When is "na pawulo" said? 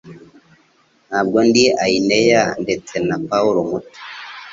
3.07-3.59